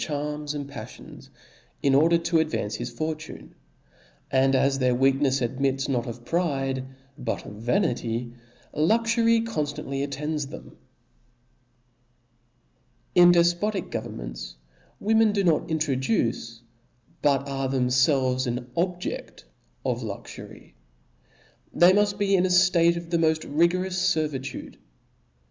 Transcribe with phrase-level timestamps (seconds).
[0.03, 1.29] '9, charms and paflions,
[1.83, 3.53] in order to ad^^ance his for tune:
[4.31, 6.83] and as their weaknefs admits not of pride,
[7.19, 8.33] but of vanity,
[8.73, 10.75] luxury conftantly attends them.
[13.13, 14.55] In defpotic governments
[14.99, 16.63] women do not intro duce,
[17.21, 19.43] but are themfelves an objedt
[19.85, 20.73] of, luxury.
[21.75, 24.77] They muft be in a ftate of the moft rigorous fer vitude.